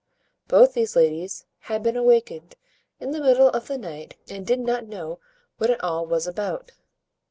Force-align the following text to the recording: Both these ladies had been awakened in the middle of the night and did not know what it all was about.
Both 0.47 0.73
these 0.73 0.95
ladies 0.95 1.45
had 1.69 1.83
been 1.83 1.95
awakened 1.95 2.55
in 2.99 3.11
the 3.11 3.21
middle 3.21 3.49
of 3.49 3.67
the 3.67 3.77
night 3.77 4.17
and 4.27 4.43
did 4.47 4.59
not 4.59 4.87
know 4.87 5.19
what 5.59 5.69
it 5.69 5.83
all 5.83 6.07
was 6.07 6.25
about. 6.25 6.71